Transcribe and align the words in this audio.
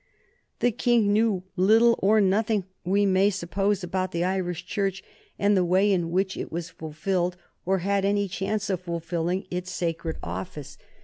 The 0.61 0.71
King 0.71 1.13
knew 1.13 1.43
little 1.55 1.93
or 2.01 2.19
nothing, 2.21 2.63
we 2.83 3.05
may 3.05 3.25
well 3.27 3.31
suppose, 3.33 3.83
about 3.83 4.11
the 4.11 4.23
Irish 4.23 4.65
Church 4.65 5.03
and 5.37 5.55
the 5.55 5.63
way 5.63 5.91
in 5.91 6.09
which 6.09 6.35
it 6.35 6.49
fulfilled, 6.49 7.37
or 7.67 7.77
had 7.85 8.03
any 8.03 8.27
chance 8.27 8.71
of 8.71 8.81
fulfilling, 8.81 9.45
its 9.51 9.69
sacred 9.69 10.17
office. 10.23 10.79